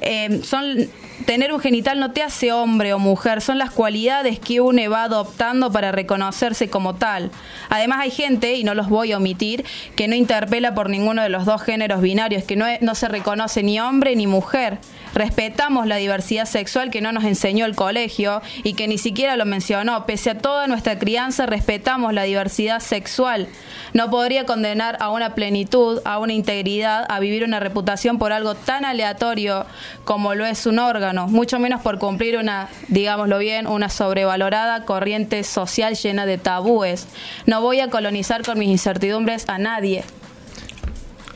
Eh, 0.00 0.40
son 0.44 0.88
tener 1.26 1.52
un 1.52 1.60
genital 1.60 1.98
no 1.98 2.12
te 2.12 2.22
hace 2.22 2.52
hombre 2.52 2.94
o 2.94 2.98
mujer, 2.98 3.42
son 3.42 3.58
las 3.58 3.70
cualidades 3.70 4.38
que 4.38 4.60
uno 4.60 4.76
va 4.88 5.04
adoptando 5.04 5.72
para 5.72 5.90
reconocerse 5.90 6.70
como 6.70 6.94
tal. 6.94 7.30
Además 7.68 8.00
hay 8.00 8.10
gente, 8.10 8.54
y 8.54 8.64
no 8.64 8.74
los 8.74 8.88
voy 8.88 9.12
a 9.12 9.16
omitir, 9.16 9.64
que 9.96 10.06
no 10.06 10.14
interpela 10.14 10.74
por 10.74 10.88
ninguno 10.88 11.22
de 11.22 11.28
los 11.28 11.44
dos 11.44 11.62
géneros 11.62 12.00
binarios, 12.00 12.44
que 12.44 12.56
no, 12.56 12.94
se 12.94 13.08
reconoce 13.08 13.62
ni 13.62 13.80
hombre 13.80 14.14
ni 14.14 14.26
mujer. 14.26 14.78
Respetamos 15.14 15.86
la 15.86 15.96
diversidad 15.96 16.44
sexual 16.44 16.90
que 16.90 17.00
no 17.00 17.10
nos 17.10 17.24
enseñó 17.24 17.64
el 17.64 17.74
colegio 17.74 18.42
y 18.62 18.74
que 18.74 18.86
ni 18.86 18.98
siquiera 18.98 19.36
lo 19.36 19.46
mencionó. 19.46 20.04
Pese 20.04 20.30
a 20.30 20.38
toda 20.38 20.66
nuestra 20.66 20.98
crianza, 20.98 21.46
respetamos 21.46 22.12
la 22.12 22.24
diversidad 22.24 22.80
sexual. 22.80 23.48
No 23.94 24.10
podría 24.10 24.44
condenar 24.44 24.98
a 25.00 25.10
una 25.10 25.34
plenitud, 25.34 26.02
a 26.04 26.18
una 26.18 26.34
integridad, 26.34 27.06
a 27.08 27.18
vivir 27.18 27.44
una 27.44 27.60
reputación 27.60 28.18
por 28.18 28.32
algo 28.32 28.54
tan 28.54 28.84
aleatorio 28.84 29.64
como 30.04 30.34
lo 30.34 30.44
es 30.44 30.66
un 30.66 30.78
órgano, 30.78 31.15
mucho 31.26 31.58
menos 31.58 31.80
por 31.80 31.98
cumplir 31.98 32.36
una, 32.36 32.68
digámoslo 32.88 33.38
bien, 33.38 33.66
una 33.66 33.88
sobrevalorada 33.88 34.84
corriente 34.84 35.42
social 35.44 35.94
llena 35.94 36.26
de 36.26 36.38
tabúes. 36.38 37.08
No 37.46 37.60
voy 37.60 37.80
a 37.80 37.88
colonizar 37.88 38.44
con 38.44 38.58
mis 38.58 38.68
incertidumbres 38.68 39.48
a 39.48 39.58
nadie. 39.58 40.04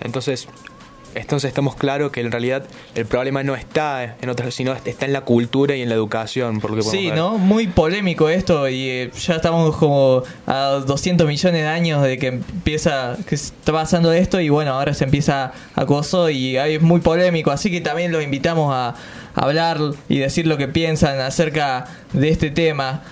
Entonces, 0.03 0.49
entonces 1.15 1.49
estamos 1.49 1.75
claros 1.75 2.13
que 2.13 2.21
en 2.21 2.31
realidad 2.31 2.65
el 2.95 3.05
problema 3.05 3.43
no 3.43 3.57
está 3.57 4.17
en 4.21 4.29
otras, 4.29 4.55
sino 4.55 4.75
está 4.85 5.07
en 5.07 5.13
la 5.13 5.23
cultura 5.23 5.75
y 5.75 5.83
en 5.83 5.89
la 5.89 5.97
educación. 5.97 6.61
Por 6.61 6.83
sí, 6.85 7.11
¿no? 7.11 7.37
Muy 7.37 7.67
polémico 7.67 8.29
esto 8.29 8.69
y 8.69 8.89
eh, 8.89 9.11
ya 9.19 9.37
estamos 9.37 9.77
como 9.77 10.23
a 10.47 10.83
200 10.87 11.27
millones 11.27 11.63
de 11.63 11.69
años 11.69 12.03
de 12.03 12.19
que 12.19 12.29
empieza, 12.29 13.17
que 13.27 13.35
está 13.35 13.73
pasando 13.73 14.13
esto 14.13 14.41
y 14.41 14.51
bueno, 14.51 14.75
ahora 14.75 14.95
se 14.95 15.05
empieza 15.05 15.53
acoso 15.75 16.31
y 16.31 16.57
es 16.57 16.81
muy 16.81 17.01
polémico, 17.01 17.51
así 17.51 17.71
que 17.71 17.81
también 17.81 18.13
los 18.13 18.23
invitamos 18.23 18.73
a 18.73 18.95
hablar 19.41 19.79
y 20.09 20.19
decir 20.19 20.47
lo 20.47 20.57
que 20.59 20.69
piensan 20.69 21.19
acerca 21.21 21.87
de 22.13 22.29
este 22.29 22.51
tema 22.51 23.03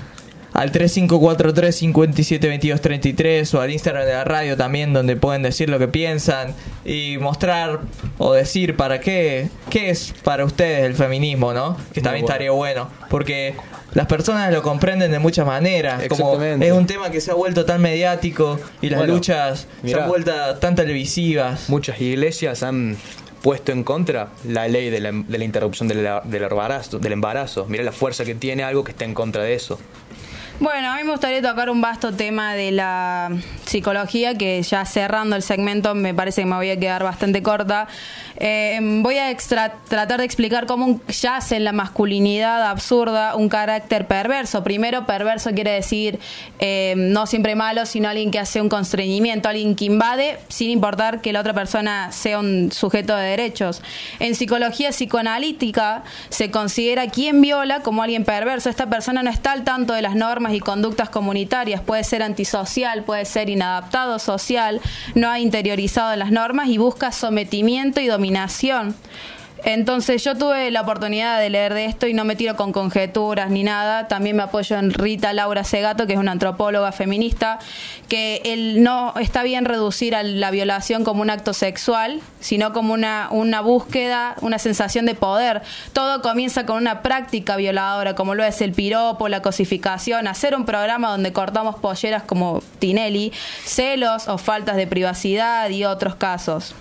al 0.52 0.70
3543-572233 0.72 3.54
o 3.54 3.60
al 3.60 3.70
Instagram 3.70 4.04
de 4.04 4.12
la 4.12 4.24
radio 4.24 4.56
también 4.56 4.92
donde 4.92 5.14
pueden 5.16 5.42
decir 5.42 5.70
lo 5.70 5.78
que 5.78 5.86
piensan 5.88 6.54
y 6.84 7.16
mostrar 7.18 7.80
o 8.18 8.32
decir 8.32 8.76
para 8.76 9.00
qué, 9.00 9.48
qué 9.70 9.90
es 9.90 10.14
para 10.24 10.44
ustedes 10.44 10.84
el 10.84 10.94
feminismo, 10.94 11.54
¿no? 11.54 11.76
Que 11.92 12.00
también 12.00 12.24
estaría 12.24 12.50
bueno, 12.50 12.90
porque 13.08 13.54
las 13.94 14.06
personas 14.06 14.52
lo 14.52 14.62
comprenden 14.62 15.12
de 15.12 15.18
muchas 15.18 15.46
maneras, 15.46 16.02
como 16.08 16.42
es 16.42 16.72
un 16.72 16.86
tema 16.86 17.10
que 17.10 17.20
se 17.20 17.30
ha 17.30 17.34
vuelto 17.34 17.64
tan 17.64 17.80
mediático 17.80 18.58
y 18.82 18.90
las 18.90 19.08
luchas 19.08 19.66
se 19.84 19.94
han 19.94 20.08
vuelto 20.08 20.32
tan 20.56 20.74
televisivas. 20.74 21.70
Muchas 21.70 22.00
iglesias 22.00 22.62
han 22.62 22.98
puesto 23.48 23.72
en 23.72 23.82
contra 23.82 24.28
la 24.44 24.68
ley 24.68 24.90
de 24.90 25.00
la, 25.00 25.10
de 25.10 25.38
la 25.38 25.42
interrupción 25.42 25.88
del, 25.88 26.06
del, 26.24 26.42
embarazo, 26.42 26.98
del 26.98 27.12
embarazo. 27.14 27.64
Mira 27.66 27.82
la 27.82 27.92
fuerza 27.92 28.26
que 28.26 28.34
tiene 28.34 28.62
algo 28.62 28.84
que 28.84 28.90
está 28.90 29.06
en 29.06 29.14
contra 29.14 29.42
de 29.42 29.54
eso. 29.54 29.78
Bueno, 30.60 30.90
a 30.90 30.96
mí 30.96 31.04
me 31.04 31.12
gustaría 31.12 31.40
tocar 31.40 31.70
un 31.70 31.80
vasto 31.80 32.12
tema 32.12 32.54
de 32.54 32.72
la 32.72 33.30
psicología, 33.64 34.34
que 34.34 34.60
ya 34.62 34.84
cerrando 34.84 35.36
el 35.36 35.42
segmento 35.42 35.94
me 35.94 36.14
parece 36.14 36.42
que 36.42 36.46
me 36.46 36.56
voy 36.56 36.70
a 36.70 36.80
quedar 36.80 37.04
bastante 37.04 37.44
corta. 37.44 37.86
Eh, 38.38 38.80
voy 39.02 39.18
a 39.18 39.36
tratar 39.88 40.18
de 40.18 40.24
explicar 40.24 40.66
cómo 40.66 41.00
yace 41.08 41.56
en 41.56 41.64
la 41.64 41.70
masculinidad 41.70 42.68
absurda 42.68 43.36
un 43.36 43.48
carácter 43.48 44.08
perverso. 44.08 44.64
Primero, 44.64 45.06
perverso 45.06 45.50
quiere 45.52 45.70
decir 45.70 46.18
eh, 46.58 46.94
no 46.96 47.26
siempre 47.26 47.54
malo, 47.54 47.86
sino 47.86 48.08
alguien 48.08 48.32
que 48.32 48.40
hace 48.40 48.60
un 48.60 48.68
constreñimiento, 48.68 49.48
alguien 49.48 49.76
que 49.76 49.84
invade 49.84 50.40
sin 50.48 50.70
importar 50.70 51.20
que 51.20 51.32
la 51.32 51.40
otra 51.40 51.52
persona 51.52 52.10
sea 52.10 52.40
un 52.40 52.72
sujeto 52.72 53.14
de 53.14 53.28
derechos. 53.28 53.80
En 54.18 54.34
psicología 54.34 54.90
psicoanalítica 54.90 56.02
se 56.30 56.50
considera 56.50 57.06
quien 57.08 57.40
viola 57.40 57.80
como 57.80 58.02
alguien 58.02 58.24
perverso. 58.24 58.70
Esta 58.70 58.90
persona 58.90 59.22
no 59.22 59.30
está 59.30 59.52
al 59.52 59.62
tanto 59.62 59.92
de 59.92 60.02
las 60.02 60.16
normas 60.16 60.47
y 60.54 60.60
conductas 60.60 61.10
comunitarias, 61.10 61.80
puede 61.80 62.04
ser 62.04 62.22
antisocial, 62.22 63.04
puede 63.04 63.24
ser 63.24 63.50
inadaptado 63.50 64.18
social, 64.18 64.80
no 65.14 65.28
ha 65.30 65.40
interiorizado 65.40 66.14
las 66.16 66.30
normas 66.30 66.68
y 66.68 66.78
busca 66.78 67.12
sometimiento 67.12 68.00
y 68.00 68.06
dominación. 68.06 68.94
Entonces 69.64 70.22
yo 70.22 70.36
tuve 70.36 70.70
la 70.70 70.82
oportunidad 70.82 71.40
de 71.40 71.50
leer 71.50 71.74
de 71.74 71.86
esto 71.86 72.06
y 72.06 72.14
no 72.14 72.24
me 72.24 72.36
tiro 72.36 72.56
con 72.56 72.72
conjeturas 72.72 73.50
ni 73.50 73.64
nada. 73.64 74.08
También 74.08 74.36
me 74.36 74.44
apoyo 74.44 74.76
en 74.76 74.92
Rita 74.92 75.32
Laura 75.32 75.64
Segato, 75.64 76.06
que 76.06 76.12
es 76.12 76.18
una 76.18 76.32
antropóloga 76.32 76.92
feminista, 76.92 77.58
que 78.08 78.40
él 78.44 78.82
no 78.82 79.14
está 79.18 79.42
bien 79.42 79.64
reducir 79.64 80.14
a 80.14 80.22
la 80.22 80.50
violación 80.50 81.04
como 81.04 81.22
un 81.22 81.30
acto 81.30 81.52
sexual, 81.52 82.20
sino 82.40 82.72
como 82.72 82.94
una, 82.94 83.28
una 83.30 83.60
búsqueda, 83.60 84.36
una 84.42 84.58
sensación 84.58 85.06
de 85.06 85.14
poder. 85.14 85.62
Todo 85.92 86.22
comienza 86.22 86.64
con 86.64 86.76
una 86.76 87.02
práctica 87.02 87.56
violadora, 87.56 88.14
como 88.14 88.34
lo 88.34 88.44
es 88.44 88.60
el 88.60 88.72
piropo, 88.72 89.28
la 89.28 89.42
cosificación, 89.42 90.28
hacer 90.28 90.54
un 90.54 90.64
programa 90.64 91.10
donde 91.10 91.32
cortamos 91.32 91.76
polleras 91.76 92.22
como 92.22 92.62
Tinelli, 92.78 93.32
celos 93.64 94.28
o 94.28 94.38
faltas 94.38 94.76
de 94.76 94.86
privacidad 94.86 95.68
y 95.70 95.84
otros 95.84 96.14
casos. 96.14 96.74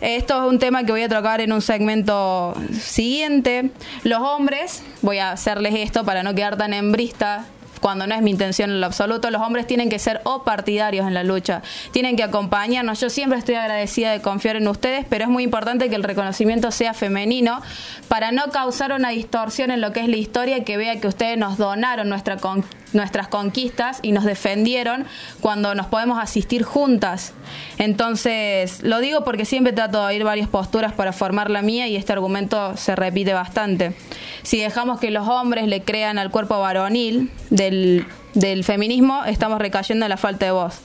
Esto 0.00 0.42
es 0.42 0.52
un 0.52 0.58
tema 0.58 0.84
que 0.84 0.92
voy 0.92 1.02
a 1.02 1.08
tocar 1.08 1.40
en 1.40 1.52
un 1.52 1.62
segmento 1.62 2.54
siguiente. 2.72 3.70
Los 4.04 4.20
hombres, 4.20 4.82
voy 5.02 5.18
a 5.18 5.32
hacerles 5.32 5.74
esto 5.74 6.04
para 6.04 6.22
no 6.22 6.34
quedar 6.34 6.56
tan 6.56 6.72
embrista 6.72 7.46
cuando 7.80 8.06
no 8.06 8.14
es 8.14 8.22
mi 8.22 8.30
intención 8.30 8.70
en 8.70 8.80
lo 8.80 8.86
absoluto, 8.86 9.30
los 9.30 9.42
hombres 9.42 9.66
tienen 9.66 9.88
que 9.88 9.98
ser 9.98 10.20
o 10.24 10.42
partidarios 10.42 11.06
en 11.06 11.14
la 11.14 11.22
lucha, 11.22 11.62
tienen 11.92 12.16
que 12.16 12.22
acompañarnos. 12.22 13.00
Yo 13.00 13.10
siempre 13.10 13.38
estoy 13.38 13.54
agradecida 13.54 14.12
de 14.12 14.20
confiar 14.20 14.56
en 14.56 14.66
ustedes, 14.68 15.06
pero 15.08 15.24
es 15.24 15.30
muy 15.30 15.44
importante 15.44 15.88
que 15.88 15.94
el 15.94 16.02
reconocimiento 16.02 16.70
sea 16.70 16.94
femenino 16.94 17.62
para 18.08 18.32
no 18.32 18.50
causar 18.50 18.92
una 18.92 19.10
distorsión 19.10 19.70
en 19.70 19.80
lo 19.80 19.92
que 19.92 20.00
es 20.00 20.08
la 20.08 20.16
historia 20.16 20.58
y 20.58 20.64
que 20.64 20.76
vea 20.76 21.00
que 21.00 21.08
ustedes 21.08 21.38
nos 21.38 21.58
donaron 21.58 22.08
nuestra 22.08 22.36
nuestras 22.96 23.28
conquistas 23.28 24.00
y 24.02 24.12
nos 24.12 24.24
defendieron 24.24 25.04
cuando 25.40 25.74
nos 25.74 25.86
podemos 25.86 26.18
asistir 26.18 26.62
juntas. 26.62 27.32
Entonces, 27.78 28.82
lo 28.82 29.00
digo 29.00 29.24
porque 29.24 29.44
siempre 29.44 29.72
trato 29.72 30.00
de 30.00 30.06
oír 30.06 30.24
varias 30.24 30.48
posturas 30.48 30.92
para 30.92 31.12
formar 31.12 31.50
la 31.50 31.62
mía 31.62 31.86
y 31.86 31.96
este 31.96 32.12
argumento 32.12 32.76
se 32.76 32.96
repite 32.96 33.32
bastante. 33.32 33.94
Si 34.42 34.58
dejamos 34.58 34.98
que 34.98 35.10
los 35.10 35.28
hombres 35.28 35.66
le 35.68 35.82
crean 35.82 36.18
al 36.18 36.30
cuerpo 36.30 36.58
varonil 36.58 37.30
del, 37.50 38.06
del 38.34 38.64
feminismo, 38.64 39.24
estamos 39.24 39.58
recayendo 39.58 40.04
en 40.06 40.10
la 40.10 40.16
falta 40.16 40.46
de 40.46 40.52
voz. 40.52 40.80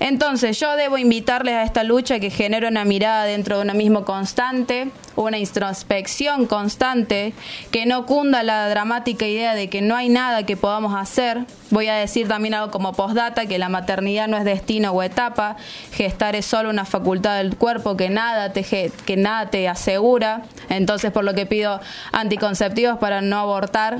Entonces 0.00 0.58
yo 0.60 0.76
debo 0.76 0.96
invitarles 0.96 1.54
a 1.54 1.64
esta 1.64 1.82
lucha 1.82 2.20
que 2.20 2.30
genera 2.30 2.68
una 2.68 2.84
mirada 2.84 3.24
dentro 3.24 3.56
de 3.56 3.62
uno 3.62 3.74
mismo 3.74 4.04
constante, 4.04 4.90
una 5.16 5.38
introspección 5.38 6.46
constante, 6.46 7.34
que 7.72 7.84
no 7.84 8.06
cunda 8.06 8.44
la 8.44 8.68
dramática 8.68 9.26
idea 9.26 9.54
de 9.54 9.68
que 9.68 9.82
no 9.82 9.96
hay 9.96 10.08
nada 10.08 10.44
que 10.44 10.56
podamos 10.56 10.94
hacer. 10.94 11.44
Voy 11.70 11.88
a 11.88 11.94
decir 11.94 12.28
también 12.28 12.54
algo 12.54 12.70
como 12.70 12.92
postdata, 12.92 13.46
que 13.46 13.58
la 13.58 13.68
maternidad 13.68 14.28
no 14.28 14.36
es 14.36 14.44
destino 14.44 14.92
o 14.92 15.02
etapa, 15.02 15.56
gestar 15.92 16.36
es 16.36 16.46
solo 16.46 16.70
una 16.70 16.84
facultad 16.84 17.38
del 17.38 17.56
cuerpo 17.56 17.96
que 17.96 18.08
nada 18.08 18.52
te, 18.52 18.62
que 18.62 19.16
nada 19.16 19.50
te 19.50 19.68
asegura. 19.68 20.42
Entonces 20.68 21.10
por 21.10 21.24
lo 21.24 21.34
que 21.34 21.46
pido 21.46 21.80
anticonceptivos 22.12 22.98
para 22.98 23.20
no 23.20 23.38
abortar, 23.38 23.98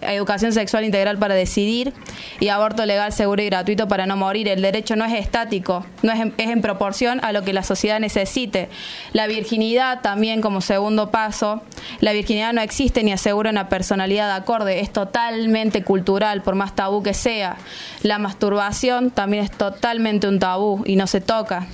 educación 0.00 0.52
sexual 0.52 0.84
integral 0.84 1.18
para 1.18 1.34
decidir 1.34 1.92
y 2.40 2.48
aborto 2.48 2.84
legal, 2.86 3.12
seguro 3.12 3.42
y 3.42 3.46
gratuito 3.46 3.88
para 3.88 4.06
no 4.06 4.16
morir. 4.16 4.48
El 4.48 4.62
derecho 4.62 4.96
no 4.96 5.04
es 5.04 5.14
estático, 5.14 5.84
no 6.02 6.12
es 6.12 6.20
en, 6.20 6.34
es 6.36 6.50
en 6.50 6.62
proporción 6.62 7.20
a 7.24 7.32
lo 7.32 7.42
que 7.42 7.52
la 7.52 7.62
sociedad 7.62 8.00
necesite. 8.00 8.68
La 9.12 9.26
virginidad 9.26 10.00
también 10.00 10.40
como 10.40 10.60
segundo 10.60 11.10
paso, 11.10 11.62
la 12.00 12.12
virginidad 12.12 12.52
no 12.52 12.60
existe 12.60 13.02
ni 13.02 13.12
asegura 13.12 13.50
una 13.50 13.68
personalidad 13.68 14.34
acorde, 14.34 14.80
es 14.80 14.92
totalmente 14.92 15.82
cultural, 15.82 16.42
por 16.42 16.54
más 16.54 16.74
tabú 16.74 17.02
que 17.02 17.14
sea. 17.14 17.56
La 18.02 18.18
masturbación 18.18 19.10
también 19.10 19.44
es 19.44 19.50
totalmente 19.50 20.28
un 20.28 20.38
tabú 20.38 20.82
y 20.86 20.96
no 20.96 21.06
se 21.06 21.20
toca. 21.20 21.66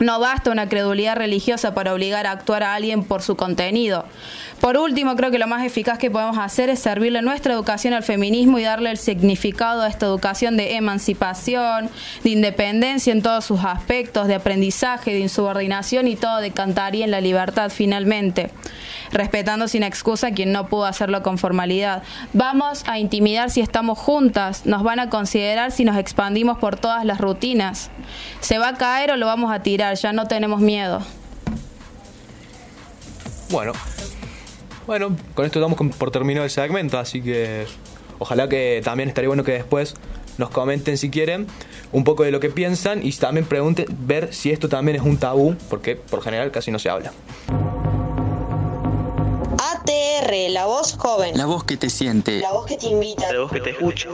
No 0.00 0.18
basta 0.18 0.50
una 0.50 0.66
credulidad 0.66 1.16
religiosa 1.16 1.74
para 1.74 1.92
obligar 1.92 2.26
a 2.26 2.30
actuar 2.30 2.62
a 2.62 2.74
alguien 2.74 3.04
por 3.04 3.20
su 3.20 3.36
contenido. 3.36 4.06
Por 4.60 4.76
último, 4.76 5.16
creo 5.16 5.30
que 5.30 5.38
lo 5.38 5.46
más 5.46 5.64
eficaz 5.64 5.96
que 5.98 6.10
podemos 6.10 6.36
hacer 6.36 6.68
es 6.68 6.80
servirle 6.80 7.22
nuestra 7.22 7.54
educación 7.54 7.94
al 7.94 8.02
feminismo 8.02 8.58
y 8.58 8.62
darle 8.62 8.90
el 8.90 8.98
significado 8.98 9.80
a 9.80 9.88
esta 9.88 10.04
educación 10.04 10.58
de 10.58 10.76
emancipación, 10.76 11.88
de 12.22 12.30
independencia 12.30 13.10
en 13.10 13.22
todos 13.22 13.46
sus 13.46 13.64
aspectos, 13.64 14.28
de 14.28 14.34
aprendizaje, 14.34 15.12
de 15.12 15.20
insubordinación 15.20 16.08
y 16.08 16.16
todo 16.16 16.40
decantaría 16.40 17.06
en 17.06 17.10
la 17.10 17.22
libertad 17.22 17.72
finalmente, 17.74 18.50
respetando 19.12 19.66
sin 19.66 19.82
excusa 19.82 20.26
a 20.26 20.32
quien 20.32 20.52
no 20.52 20.68
pudo 20.68 20.84
hacerlo 20.84 21.22
con 21.22 21.38
formalidad. 21.38 22.02
Vamos 22.34 22.84
a 22.86 22.98
intimidar 22.98 23.50
si 23.50 23.62
estamos 23.62 23.98
juntas, 23.98 24.66
nos 24.66 24.82
van 24.82 25.00
a 25.00 25.08
considerar 25.08 25.72
si 25.72 25.86
nos 25.86 25.96
expandimos 25.96 26.58
por 26.58 26.76
todas 26.76 27.06
las 27.06 27.18
rutinas. 27.18 27.90
Se 28.40 28.58
va 28.58 28.68
a 28.68 28.74
caer 28.74 29.10
o 29.12 29.16
lo 29.16 29.24
vamos 29.24 29.50
a 29.52 29.62
tirar, 29.62 29.96
ya 29.96 30.12
no 30.12 30.28
tenemos 30.28 30.60
miedo. 30.60 31.00
Bueno, 33.50 33.72
bueno, 34.90 35.16
con 35.34 35.46
esto 35.46 35.60
damos 35.60 35.78
por 35.96 36.10
terminado 36.10 36.44
el 36.44 36.50
segmento, 36.50 36.98
así 36.98 37.22
que 37.22 37.64
ojalá 38.18 38.48
que 38.48 38.80
también 38.84 39.08
estaría 39.08 39.28
bueno 39.28 39.44
que 39.44 39.52
después 39.52 39.94
nos 40.36 40.50
comenten 40.50 40.98
si 40.98 41.10
quieren 41.10 41.46
un 41.92 42.02
poco 42.02 42.24
de 42.24 42.32
lo 42.32 42.40
que 42.40 42.50
piensan 42.50 43.06
y 43.06 43.12
también 43.12 43.46
pregunten 43.46 43.86
ver 43.88 44.34
si 44.34 44.50
esto 44.50 44.68
también 44.68 44.96
es 44.96 45.02
un 45.02 45.16
tabú, 45.16 45.54
porque 45.68 45.94
por 45.94 46.22
general 46.22 46.50
casi 46.50 46.72
no 46.72 46.80
se 46.80 46.90
habla. 46.90 47.12
ATR, 49.58 50.32
la 50.48 50.66
voz 50.66 50.96
joven. 50.98 51.38
La 51.38 51.46
voz 51.46 51.62
que 51.62 51.76
te 51.76 51.88
siente. 51.88 52.40
La 52.40 52.50
voz 52.50 52.66
que 52.66 52.76
te 52.76 52.88
invita. 52.88 53.32
La 53.32 53.42
voz 53.42 53.52
que 53.52 53.60
te 53.60 53.70
escucha. 53.70 54.08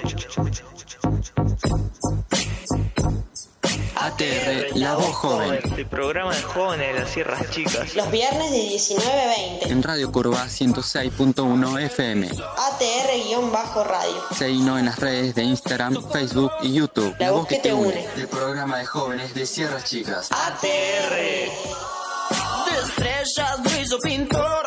ATR, 4.16 4.78
la 4.78 4.94
voz 4.94 5.14
joven. 5.14 5.60
El 5.76 5.86
programa 5.86 6.34
de 6.34 6.42
jóvenes 6.42 6.94
de 6.94 7.00
las 7.00 7.10
Sierras 7.10 7.50
Chicas. 7.50 7.94
Los 7.94 8.10
viernes 8.10 8.50
de 8.50 8.60
19 8.60 9.12
a 9.12 9.26
20. 9.26 9.68
En 9.68 9.82
Radio 9.82 10.10
Curva 10.10 10.46
106.1 10.46 11.82
FM. 11.82 12.26
ATR-radio. 12.56 14.22
Seguinos 14.34 14.78
en 14.78 14.86
las 14.86 14.98
redes 14.98 15.34
de 15.34 15.42
Instagram, 15.42 16.02
Facebook 16.10 16.50
y 16.62 16.72
YouTube. 16.72 17.14
La 17.18 17.32
voz 17.32 17.46
que 17.46 17.58
te 17.58 17.74
une. 17.74 18.06
El 18.16 18.26
programa 18.28 18.78
de 18.78 18.86
jóvenes 18.86 19.34
de 19.34 19.44
Sierras 19.44 19.84
Chicas. 19.84 20.30
ATR. 20.32 21.14
De 21.14 21.50
estrellas 22.82 23.60
lo 23.64 23.80
hizo 23.82 23.98
pintor. 23.98 24.65